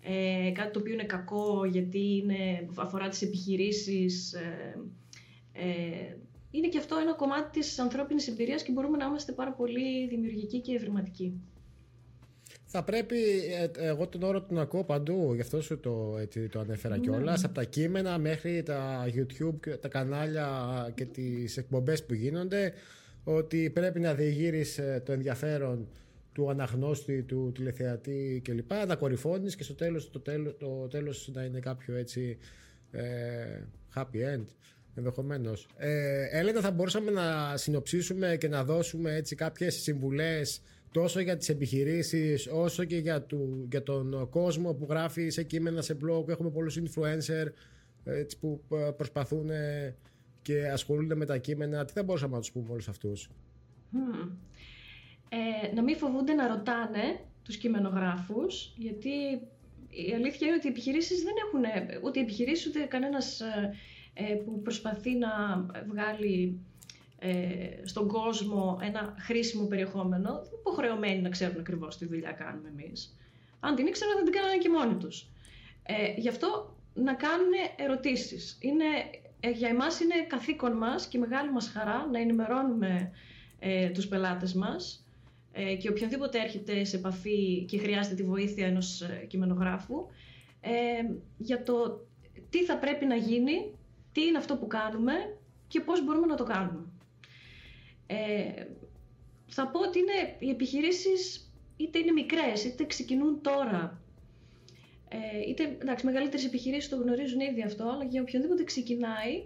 [0.00, 4.78] ε, κάτι το οποίο είναι κακό γιατί είναι, αφορά τις επιχειρήσεις, ε,
[5.52, 6.16] ε
[6.56, 10.60] είναι και αυτό ένα κομμάτι της ανθρώπινης εμπειρίας και μπορούμε να είμαστε πάρα πολύ δημιουργικοί
[10.60, 11.40] και ευρηματικοί.
[12.64, 13.16] Θα πρέπει,
[13.50, 17.02] ε, εγώ τον όρο τον ακούω παντού, γι' αυτό σου το, έτσι, το ανέφερα ναι.
[17.02, 17.44] κιόλας.
[17.44, 20.48] Από τα κείμενα μέχρι τα YouTube, τα κανάλια
[20.94, 22.72] και τις εκπομπές που γίνονται,
[23.24, 25.88] ότι πρέπει να διηγείρεις ε, το ενδιαφέρον
[26.32, 28.72] του αναγνώστη, του τηλεθεατή κλπ.
[28.86, 32.38] Να κορυφώνεις και στο τέλος, το, τέλος, το τέλος να είναι κάποιο έτσι
[32.90, 33.02] ε,
[33.94, 34.44] happy end
[34.94, 35.66] ενδεχομένως.
[35.76, 41.48] Ε, Έλενα, θα μπορούσαμε να συνοψίσουμε και να δώσουμε έτσι κάποιες συμβουλές τόσο για τις
[41.48, 46.28] επιχειρήσεις όσο και για, του, για τον κόσμο που γράφει σε κείμενα, σε blog.
[46.28, 47.46] Έχουμε πολλούς influencer
[48.04, 49.50] έτσι, που ε, προσπαθούν
[50.42, 51.84] και ασχολούνται με τα κείμενα.
[51.84, 53.30] Τι θα μπορούσαμε να τους πούμε όλους αυτούς;
[55.28, 59.10] Ε, να μην φοβούνται να ρωτάνε τους κειμενογράφους, γιατί
[59.88, 61.62] η αλήθεια είναι ότι οι επιχειρήσεις δεν έχουν,
[62.04, 63.74] ούτε οι επιχειρήσεις ούτε κανένας ε,
[64.44, 65.30] που προσπαθεί να
[65.88, 66.60] βγάλει
[67.18, 67.32] ε,
[67.84, 73.16] στον κόσμο ένα χρήσιμο περιεχόμενο, δεν είναι υποχρεωμένοι να ξέρουν ακριβώς τι δουλειά κάνουμε εμείς.
[73.60, 75.26] Αν την ήξεραν, θα την κάνανε και μόνοι τους.
[75.82, 78.58] Ε, γι' αυτό να κάνουν ερωτήσεις.
[78.60, 78.84] Είναι,
[79.40, 83.10] ε, για εμάς είναι καθήκον μας και μεγάλη μας χαρά να ενημερώνουμε
[83.58, 85.04] ε, τους πελάτες μας
[85.52, 90.06] ε, και οποιονδήποτε έρχεται σε επαφή και χρειάζεται τη βοήθεια ενός ε, κειμενογράφου
[90.60, 90.70] ε,
[91.38, 92.06] για το
[92.50, 93.74] τι θα πρέπει να γίνει,
[94.14, 95.12] τι είναι αυτό που κάνουμε
[95.68, 96.86] και πώς μπορούμε να το κάνουμε.
[98.06, 98.64] Ε,
[99.46, 104.02] θα πω ότι είναι, οι επιχειρήσεις είτε είναι μικρές, είτε ξεκινούν τώρα,
[105.08, 109.44] ε, είτε εντάξει, μεγαλύτερες επιχειρήσεις το γνωρίζουν ήδη αυτό, αλλά για οποιονδήποτε ξεκινάει,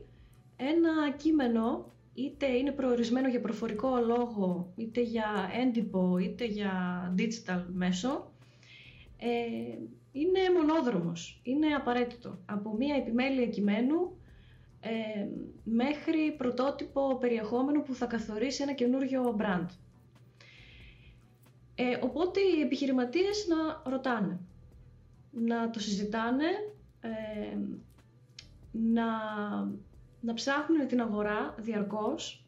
[0.56, 6.72] ένα κείμενο είτε είναι προορισμένο για προφορικό λόγο, είτε για έντυπο, είτε για
[7.18, 8.32] digital μέσο,
[9.18, 9.28] ε,
[10.12, 12.38] είναι μονόδρομος, είναι απαραίτητο.
[12.46, 14.17] Από μία επιμέλεια κειμένου
[14.80, 15.26] ε,
[15.64, 19.66] μέχρι πρωτότυπο περιεχόμενο που θα καθορίσει ένα καινούριο brand.
[21.74, 24.40] Ε, οπότε οι επιχειρηματίες να ρωτάνε,
[25.30, 26.46] να το συζητάνε,
[27.00, 27.56] ε,
[28.72, 29.06] να
[30.20, 32.44] να ψάχνουν την αγορά διαρκώς,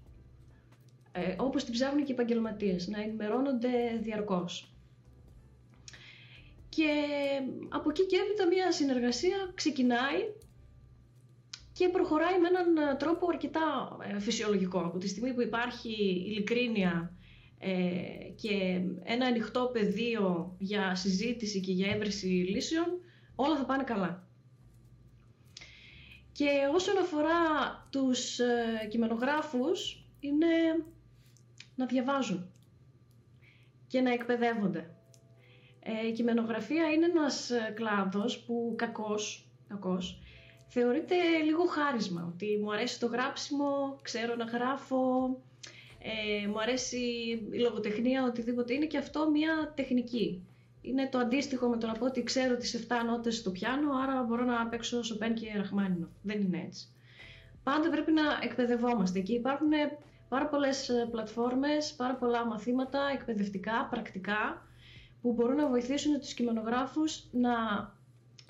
[1.13, 3.69] ε, όπως την ψάχνουν και οι επαγγελματίες, να ενημερώνονται
[4.01, 4.73] διαρκώς.
[6.69, 6.89] Και
[7.69, 10.19] από εκεί και έπειτα μια συνεργασία ξεκινάει
[11.81, 14.79] και προχωράει με έναν τρόπο αρκετά ε, φυσιολογικό.
[14.79, 15.93] Από τη στιγμή που υπάρχει
[16.27, 17.13] ειλικρίνεια
[17.59, 17.71] ε,
[18.35, 22.87] και ένα ανοιχτό πεδίο για συζήτηση και για έβρεση λύσεων,
[23.35, 24.29] όλα θα πάνε καλά.
[26.33, 27.39] Και όσον αφορά
[27.91, 30.47] τους ε, κειμενογράφους, είναι
[31.75, 32.53] να διαβάζουν
[33.87, 34.95] και να εκπαιδεύονται.
[35.83, 40.21] Ε, η κειμενογραφία είναι ένας ε, κλάδος που κακός, κακός
[40.71, 42.33] θεωρείται λίγο χάρισμα.
[42.35, 45.03] Ότι μου αρέσει το γράψιμο, ξέρω να γράφω,
[46.43, 46.99] ε, μου αρέσει
[47.51, 50.45] η λογοτεχνία, οτιδήποτε είναι και αυτό μια τεχνική
[50.83, 54.23] είναι το αντίστοιχο με το να πω ότι ξέρω τις 7 νότες στο πιάνο, άρα
[54.23, 56.09] μπορώ να παίξω Σοπέν και Ραχμάνινο.
[56.23, 56.89] Δεν είναι έτσι.
[57.63, 59.69] Πάντα πρέπει να εκπαιδευόμαστε και υπάρχουν
[60.29, 64.67] πάρα πολλές ε, πλατφόρμες, πάρα πολλά μαθήματα εκπαιδευτικά, πρακτικά,
[65.23, 67.53] που μπορούν να βοηθήσουν τους κειμενογράφους να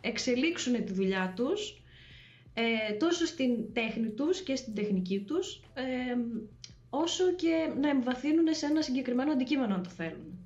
[0.01, 1.80] εξελίξουν τη δουλειά τους,
[2.90, 5.83] ε, τόσο στην τέχνη τους και στην τεχνική τους, ε,
[6.90, 10.38] όσο και να εμβαθύνουν σε ένα συγκεκριμένο αντικείμενο αν το θέλουν.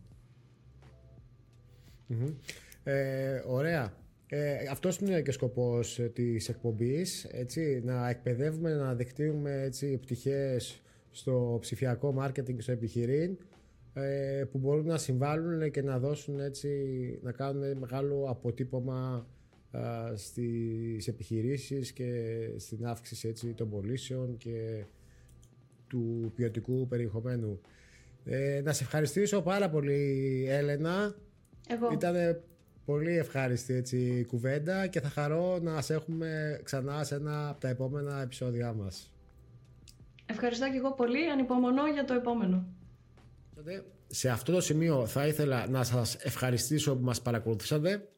[2.84, 3.92] Ε, ωραία.
[4.28, 9.96] Ε, αυτός είναι και ο σκοπός ε, της εκπομπής, έτσι, να εκπαιδεύουμε, να δεκτύουμε έτσι,
[9.96, 13.38] πτυχές στο ψηφιακό μάρκετινγκ και στο επιχειρήν
[13.94, 16.68] ε, που μπορούν να συμβάλλουν και να δώσουν έτσι,
[17.22, 19.33] να κάνουν μεγάλο αποτύπωμα α,
[20.14, 24.84] στις επιχειρήσεις και στην αύξηση έτσι, των πωλήσεων και
[25.86, 27.60] του ποιοτικού περιεχομένου.
[28.24, 31.14] Ε, να σε ευχαριστήσω πάρα πολύ Έλενα
[31.68, 31.92] εγώ.
[31.92, 32.40] Ήταν
[32.84, 37.68] πολύ ευχάριστη έτσι, κουβέντα και θα χαρώ να σε έχουμε ξανά σε ένα από τα
[37.68, 39.12] επόμενα επεισόδια μας.
[40.26, 41.30] Ευχαριστώ και εγώ πολύ.
[41.30, 42.66] Ανυπομονώ για το επόμενο.
[44.06, 48.08] Σε αυτό το σημείο θα ήθελα να σας ευχαριστήσω που μας παρακολουθήσατε.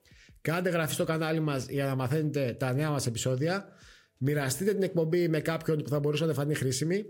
[0.46, 3.68] Κάντε γραφή στο κανάλι μας για να μαθαίνετε τα νέα μας επεισόδια.
[4.16, 7.04] Μοιραστείτε την εκπομπή με κάποιον που θα μπορούσε να φανεί χρήσιμη.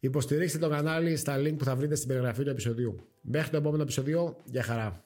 [0.00, 2.96] Υποστηρίξτε το κανάλι στα link που θα βρείτε στην περιγραφή του επεισοδίου.
[3.20, 5.04] Μέχρι το επόμενο επεισόδιο, για χαρά.